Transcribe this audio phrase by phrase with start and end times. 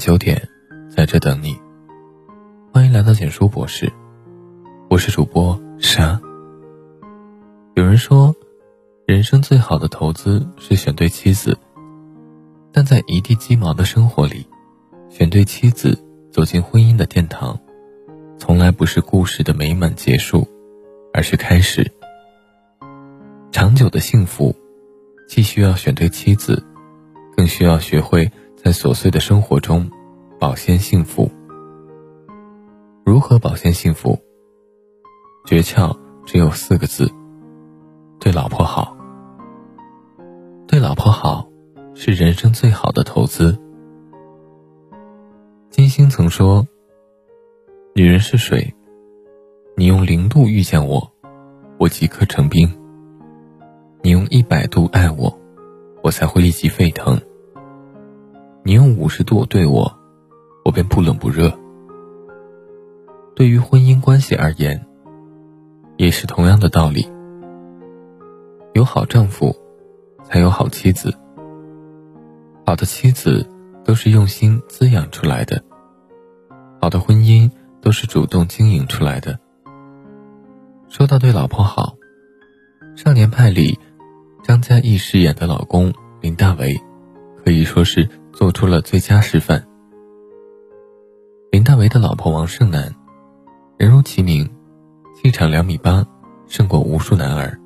[0.00, 0.48] 九点，
[0.88, 1.60] 在这等你。
[2.72, 3.92] 欢迎来到简书博士，
[4.88, 6.18] 我是主播沙。
[7.74, 8.34] 有人说，
[9.06, 11.54] 人生最好的投资是选对妻子，
[12.72, 14.46] 但在一地鸡毛的生活里，
[15.10, 17.60] 选对妻子，走进婚姻的殿堂，
[18.38, 20.48] 从来不是故事的美满结束，
[21.12, 21.92] 而是开始。
[23.52, 24.56] 长久的幸福，
[25.28, 26.64] 既需要选对妻子，
[27.36, 28.32] 更需要学会。
[28.62, 29.90] 在琐碎的生活中，
[30.38, 31.30] 保鲜幸福。
[33.06, 34.18] 如何保鲜幸福？
[35.46, 35.96] 诀窍
[36.26, 37.10] 只有四个字：
[38.18, 38.94] 对老婆好。
[40.68, 41.48] 对老婆好，
[41.94, 43.58] 是人生最好的投资。
[45.70, 46.68] 金星曾说
[47.96, 48.74] ：“女人是水，
[49.74, 51.10] 你用零度遇见我，
[51.78, 52.68] 我即刻成冰；
[54.02, 55.34] 你用一百度爱我，
[56.02, 57.18] 我才会立即沸腾。”
[58.62, 59.98] 你用五十度对我，
[60.64, 61.50] 我便不冷不热。
[63.34, 64.86] 对于婚姻关系而言，
[65.96, 67.10] 也是同样的道理。
[68.74, 69.56] 有好丈夫，
[70.24, 71.14] 才有好妻子。
[72.66, 73.48] 好的妻子
[73.82, 75.64] 都是用心滋养出来的，
[76.80, 79.38] 好的婚姻都是主动经营出来的。
[80.88, 81.94] 说到对老婆好，
[83.02, 83.78] 《少年派》里
[84.44, 86.78] 张嘉译饰演的老公林大为，
[87.42, 88.19] 可以说是。
[88.32, 89.66] 做出了最佳示范。
[91.50, 92.94] 林大为的老婆王胜男，
[93.76, 94.48] 人如其名，
[95.16, 96.06] 气场两米八，
[96.46, 97.58] 胜过无数男儿。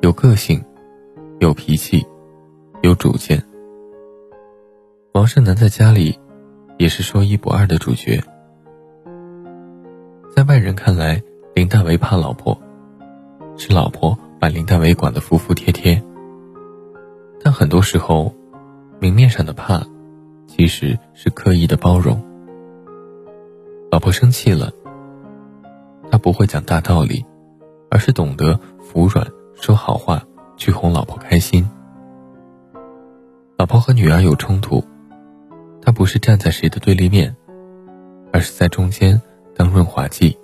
[0.00, 0.64] 有个性，
[1.40, 2.04] 有脾气，
[2.82, 3.42] 有主见。
[5.12, 6.18] 王胜男在家里，
[6.78, 8.22] 也是说一不二的主角。
[10.34, 11.22] 在外人看来，
[11.54, 12.58] 林大为怕老婆，
[13.56, 16.02] 是老婆把林大为管得服服帖帖。
[17.42, 18.34] 但很多时候。
[19.00, 19.80] 明面上的怕，
[20.48, 22.20] 其实是刻意的包容。
[23.92, 24.72] 老婆生气了，
[26.10, 27.24] 他不会讲大道理，
[27.90, 30.22] 而是懂得服软，说好话
[30.56, 31.68] 去哄老婆开心。
[33.56, 34.84] 老婆和女儿有冲突，
[35.80, 37.36] 他不是站在谁的对立面，
[38.32, 39.20] 而是在中间
[39.54, 40.36] 当润滑剂，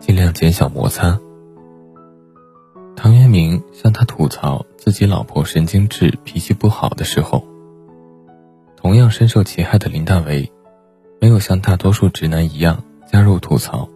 [0.00, 1.18] 尽量减小摩擦。
[2.96, 7.44] 唐元明向他吐槽自己老婆神经质、脾气不好的时候。
[8.84, 10.52] 同样深受其害的林大为，
[11.18, 13.88] 没有像大多数直男一样加入吐槽，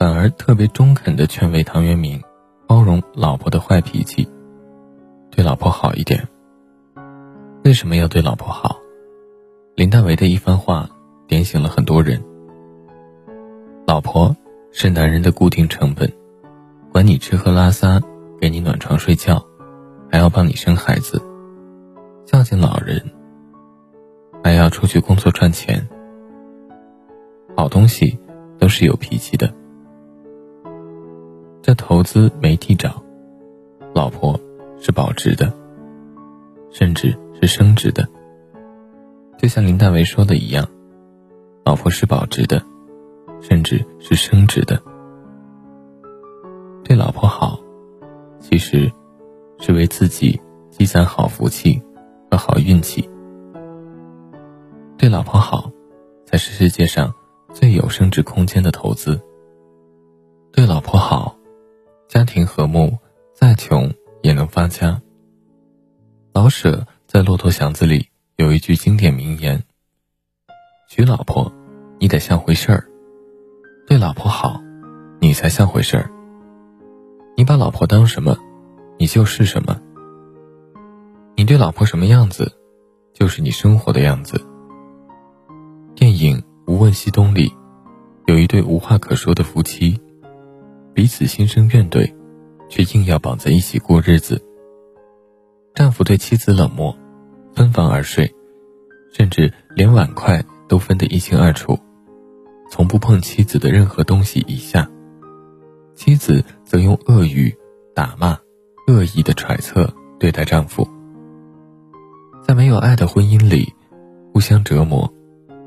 [0.00, 2.20] 反而特别中肯的劝慰唐元明，
[2.66, 4.28] 包容老婆的坏脾气，
[5.30, 6.26] 对老婆好一点。
[7.62, 8.80] 为什么要对老婆好？
[9.76, 10.90] 林大为的一番话
[11.28, 12.20] 点醒了很多人。
[13.86, 14.36] 老婆
[14.72, 16.12] 是男人的固定成本，
[16.90, 18.02] 管你吃喝拉撒，
[18.40, 19.40] 给你暖床睡觉，
[20.10, 21.22] 还要帮你生孩子，
[22.26, 23.00] 孝敬老人。
[24.60, 25.88] 要出去工作赚钱，
[27.56, 28.18] 好东西
[28.58, 29.50] 都是有脾气的。
[31.62, 33.02] 这投资没地找，
[33.94, 34.38] 老婆
[34.78, 35.50] 是保值的，
[36.70, 38.06] 甚至是升值的。
[39.38, 40.68] 就像林大为说的一样，
[41.64, 42.62] 老婆是保值的，
[43.40, 44.82] 甚至是升值的。
[46.84, 47.58] 对老婆好，
[48.40, 48.92] 其实
[49.58, 50.38] 是为自己
[50.68, 51.80] 积攒好福气
[52.30, 53.08] 和好运气。
[55.00, 55.72] 对老婆好，
[56.26, 57.10] 才是世界上
[57.54, 59.18] 最有升值空间的投资。
[60.52, 61.34] 对老婆好，
[62.06, 62.98] 家庭和睦，
[63.32, 63.90] 再穷
[64.20, 65.00] 也能发家。
[66.34, 69.62] 老舍在《骆驼祥子》里有一句经典名言
[70.86, 71.50] ：“娶老婆，
[71.98, 72.84] 你得像回事儿；
[73.86, 74.60] 对老婆好，
[75.18, 76.10] 你才像回事儿。
[77.38, 78.36] 你把老婆当什么，
[78.98, 79.80] 你就是什么。
[81.36, 82.52] 你对老婆什么样子，
[83.14, 84.38] 就是你生活的样子。”
[86.20, 86.36] 影
[86.66, 87.50] 《无问西东》里，
[88.26, 89.98] 有一对无话可说的夫妻，
[90.92, 92.12] 彼此心生怨怼，
[92.68, 94.40] 却硬要绑在一起过日子。
[95.74, 96.94] 丈夫对妻子冷漠，
[97.54, 98.30] 分房而睡，
[99.12, 101.78] 甚至连碗筷都分得一清二楚，
[102.70, 104.88] 从不碰妻子的任何东西一下。
[105.94, 107.54] 妻子则用恶语、
[107.94, 108.38] 打骂、
[108.86, 110.86] 恶意的揣测对待丈夫，
[112.42, 113.72] 在没有爱的婚姻里，
[114.34, 115.10] 互相折磨。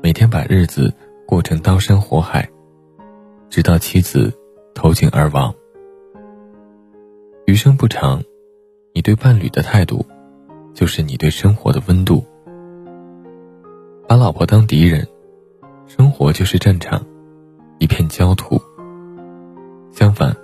[0.04, 0.92] 每天把日子
[1.26, 2.46] 过成刀山火海，
[3.48, 4.30] 直到妻子
[4.74, 5.54] 投井而亡。
[7.46, 8.22] 余生不长，
[8.92, 10.04] 你对伴侣的态度，
[10.74, 12.22] 就是你对生活的温度。
[14.06, 15.08] 把老婆当敌人，
[15.86, 17.02] 生活就是战场，
[17.78, 18.60] 一片焦土。
[19.90, 20.36] 相反，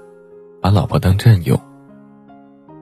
[0.63, 1.61] 把老婆当战友，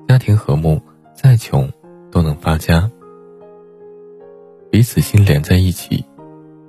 [0.07, 0.81] 家庭和睦，
[1.13, 1.69] 再穷
[2.13, 2.89] 都能发家。
[4.71, 6.05] 彼此心连在一起。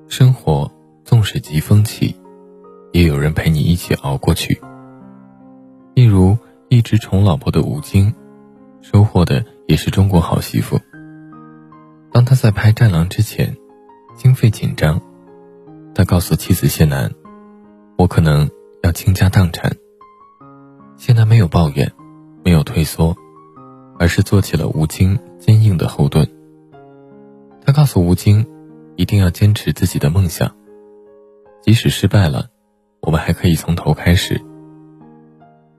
[0.09, 0.69] 生活
[1.03, 2.15] 纵使疾风起，
[2.91, 4.59] 也有人陪你一起熬过去。
[5.93, 6.35] 例如，
[6.67, 8.11] 一直宠老婆的吴京，
[8.81, 10.79] 收获的也是中国好媳妇。
[12.11, 13.55] 当他在拍《战狼》之前，
[14.15, 14.99] 经费紧张，
[15.93, 17.13] 他告诉妻子谢楠
[17.95, 18.49] ：“我可能
[18.81, 19.71] 要倾家荡产。”
[20.97, 21.93] 谢楠没有抱怨，
[22.43, 23.15] 没有退缩，
[23.99, 26.27] 而是做起了吴京坚硬的后盾。
[27.63, 28.43] 他告诉吴京，
[28.99, 30.53] 一定要坚持自己的梦想，
[31.61, 32.49] 即使失败了，
[32.99, 34.41] 我们还可以从头开始。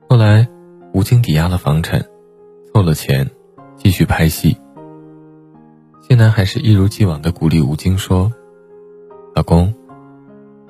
[0.09, 0.49] 后来，
[0.91, 2.03] 吴京抵押了房产，
[2.73, 3.29] 凑了钱，
[3.77, 4.57] 继续拍戏。
[6.01, 8.33] 谢楠还是一如既往的鼓励吴京说
[9.35, 9.71] ：“老公，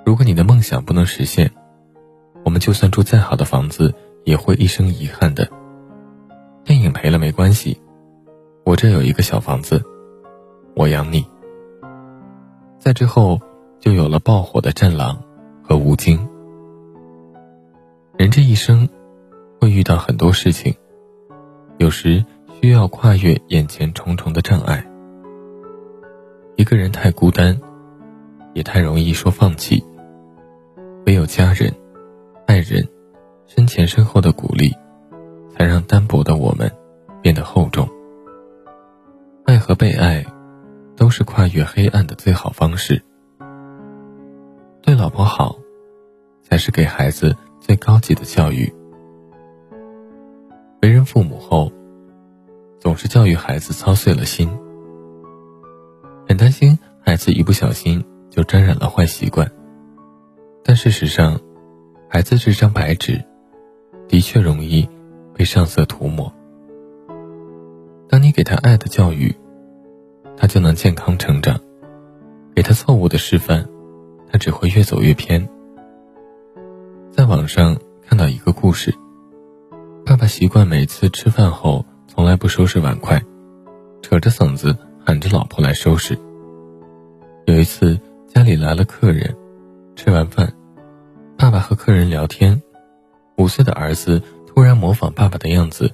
[0.06, 1.50] 如果你的梦想不能实现，
[2.44, 3.96] 我们就算住再好的房子，
[4.26, 5.48] 也会一生遗憾的。
[6.66, 7.80] 电影赔了没关系，
[8.66, 9.82] 我这有一个小房子，
[10.76, 11.26] 我养你。”
[12.82, 13.40] 在之后，
[13.80, 15.16] 就有了爆火的《战狼》
[15.62, 16.28] 和吴京。
[18.18, 18.90] 人这一生，
[19.60, 20.74] 会遇到很多事情，
[21.78, 22.26] 有时
[22.60, 24.84] 需要跨越眼前重重的障碍。
[26.56, 27.62] 一个人太孤单，
[28.56, 29.86] 也太容易说放弃。
[31.06, 31.72] 唯有家人、
[32.48, 32.90] 爱人
[33.46, 34.74] 身前身后的鼓励，
[35.56, 36.72] 才让单薄的我们
[37.22, 37.88] 变得厚重。
[39.46, 40.26] 爱和被爱，
[41.02, 43.02] 都是跨越黑暗的最好方式。
[44.84, 45.58] 对老婆好，
[46.44, 48.72] 才是给孩子最高级的教育。
[50.84, 51.72] 为人父母后，
[52.80, 54.48] 总是教育孩子操碎了心。
[56.30, 59.52] 很担心孩子一不小心就沾染了坏习惯，
[60.64, 61.42] 但事实上，
[62.10, 63.20] 孩子这张白纸，
[64.08, 64.88] 的确容易
[65.34, 66.32] 被上色涂抹。
[68.08, 69.36] 当你给他爱的教育，
[70.42, 71.56] 他就能健康成长；
[72.56, 73.64] 给他错误的示范，
[74.28, 75.48] 他只会越走越偏。
[77.12, 77.78] 在网上
[78.08, 78.92] 看到一个故事，
[80.04, 83.22] 爸爸习惯每次吃饭后从来不收拾碗筷，
[84.02, 84.76] 扯着嗓子。
[85.04, 86.18] 喊着老婆来收拾。
[87.46, 89.36] 有一次家里来了客人，
[89.96, 90.54] 吃完饭，
[91.36, 92.62] 爸爸和客人聊天，
[93.36, 95.92] 五岁的儿子突然模仿爸爸的样子，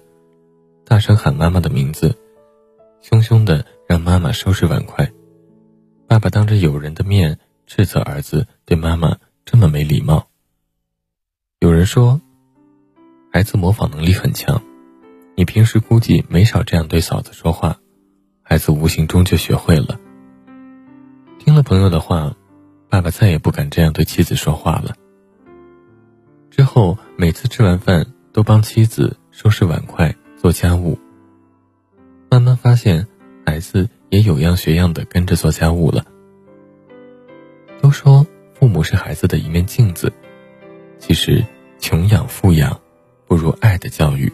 [0.85, 2.13] 大声喊妈妈的名字，
[3.01, 5.11] 凶凶的让妈妈收拾碗筷。
[6.07, 10.27] 爸爸当着友人的面斥责儿子对妈妈这么没礼貌。
[11.59, 12.21] 有人说，
[13.31, 14.61] 孩子模仿能力很强，
[15.35, 17.77] 你平时估计没少这样对嫂子说话。
[18.43, 19.99] 孩子无形中就学会了。
[21.39, 22.35] 听了朋友的话，
[22.89, 24.95] 爸爸再也不敢这样对妻子说话了。
[26.49, 30.97] 之后每次吃完饭都帮妻子收拾碗筷、做家务。
[32.29, 33.07] 慢慢发现，
[33.47, 36.03] 孩子也有样学样的跟着做家务了。
[37.81, 40.11] 都说父母是孩子的一面镜子，
[40.99, 41.45] 其实
[41.79, 42.77] 穷养富养，
[43.25, 44.33] 不如爱的教育。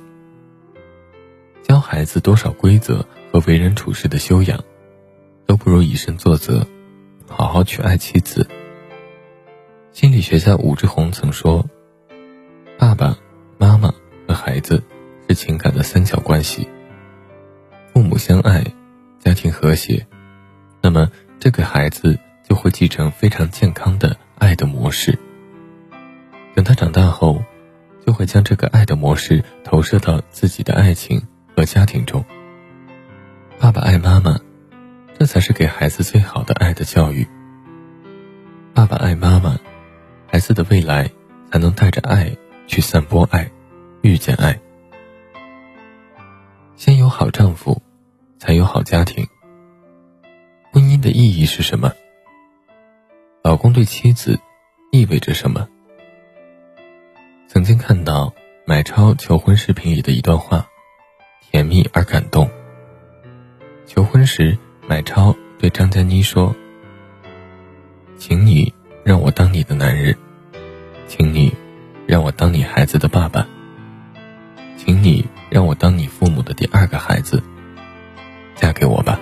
[1.62, 3.06] 教孩子多少规则？
[3.31, 4.63] 和为人处事的修养，
[5.48, 6.68] 都不如以身作则，
[7.27, 8.48] 好好去爱妻子。
[9.92, 11.66] 心理学家武志红曾说
[12.77, 13.18] ：“爸爸
[13.57, 13.94] 妈妈
[14.27, 14.83] 和孩子
[15.27, 16.68] 是情感的三角关系，
[17.92, 18.63] 父母相爱，
[19.23, 20.05] 家庭和谐，
[20.81, 25.18] 那么这个孩子就会继承非常健康的爱的模式。
[26.53, 27.42] 等他长大后，
[28.06, 31.25] 就会将这个爱的模式投射到自己的爱情
[31.56, 32.25] 和家庭中。”
[33.59, 34.37] 爸爸爱妈妈，
[35.18, 37.25] 这才是给孩子最好的爱的教育。
[38.73, 39.57] 爸爸爱妈妈，
[40.27, 41.09] 孩子的未来
[41.49, 42.35] 才能带着爱
[42.68, 43.49] 去散播爱，
[44.01, 44.59] 遇见爱。
[46.75, 47.81] 先有好丈夫，
[48.44, 49.26] 才有好家庭。
[50.73, 51.94] 婚姻的意义是什么？
[53.42, 54.38] 老公对妻子
[54.92, 55.66] 意味着什么？
[57.47, 58.33] 曾经看到
[58.66, 60.68] 买超求婚视频里的一段话，
[61.40, 62.52] 甜蜜而感动。
[63.85, 64.57] 求婚时，
[64.90, 66.54] 买超对张嘉倪说
[68.19, 68.73] ：“请你
[69.06, 70.18] 让我当你的男人，
[71.07, 71.56] 请你
[72.06, 73.47] 让我当你孩子的爸爸，
[74.76, 77.42] 请你让我当你父母的第二个孩子，
[78.56, 79.19] 嫁给我吧。”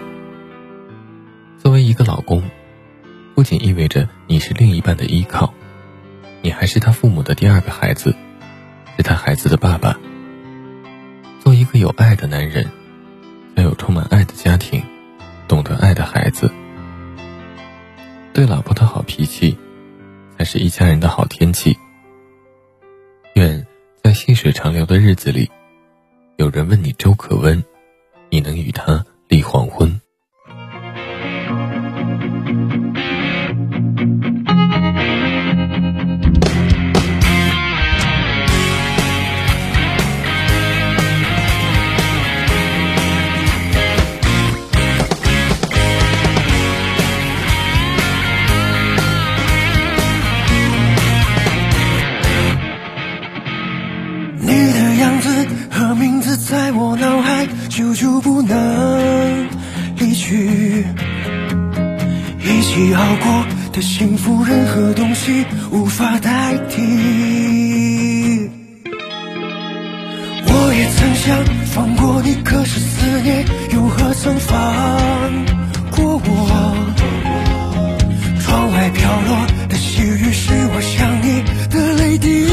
[1.58, 2.44] 作为一个老公，
[3.36, 5.54] 不仅意味着你是另一半的依靠，
[6.42, 8.16] 你还是他父母的第二个孩子，
[8.98, 9.98] 是他孩子的爸爸。
[11.40, 12.70] 做一个有爱的男人。
[13.56, 14.82] 要有充满爱的家庭，
[15.46, 16.50] 懂得爱的孩子，
[18.32, 19.58] 对老婆的好脾气，
[20.38, 21.78] 才是一家人的好天气。
[23.36, 23.68] 愿
[24.02, 25.52] 在细水长流的日子里，
[26.38, 27.62] 有人问你粥可温，
[28.30, 30.01] 你能与他立黄昏。
[63.82, 68.50] 幸福，任何东西无法代替。
[70.46, 74.56] 我也曾想放过你，可是思念又何曾放
[75.92, 76.76] 过我？
[78.40, 82.48] 窗外飘落的细雨，是我想你的泪滴。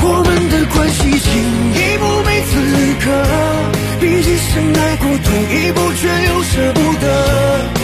[0.00, 1.30] 我们的关系，进
[1.74, 2.50] 一步被资
[3.04, 3.06] 格。
[4.00, 7.77] 毕竟深爱过，退一步却又舍不得。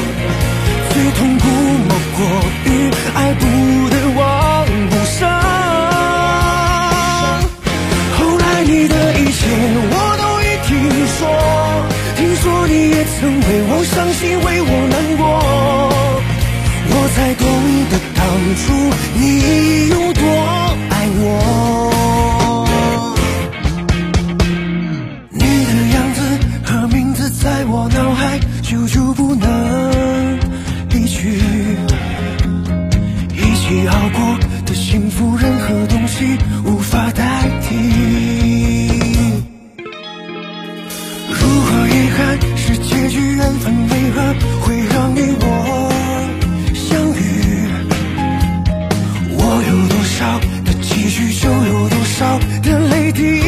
[51.15, 53.41] 的期许，就有多少的泪滴。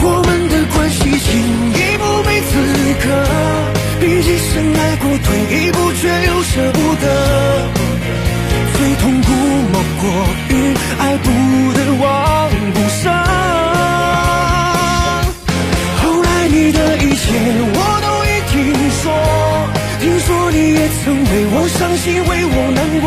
[0.00, 1.30] 我们的关系，进
[1.72, 2.50] 一步没资
[3.04, 3.06] 格。
[4.00, 7.04] 毕竟深爱过退一步却又舍不得，
[8.74, 9.28] 最痛苦
[9.72, 10.02] 莫过
[10.48, 10.52] 于
[10.98, 11.26] 爱不
[11.74, 12.06] 得，忘
[12.74, 13.02] 不舍。
[16.02, 17.22] 后来你的一切
[17.74, 18.56] 我都已听
[19.02, 19.04] 说，
[20.00, 23.06] 听说你也曾为我伤心，为我难过，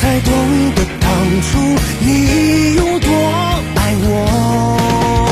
[0.00, 0.32] 才懂
[0.74, 1.58] 得当初
[2.00, 3.08] 你有多
[3.76, 5.29] 爱我。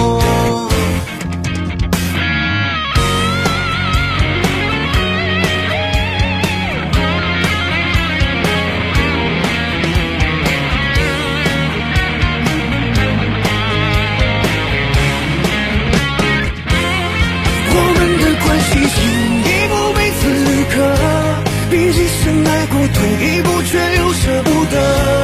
[24.38, 25.17] 舍不得。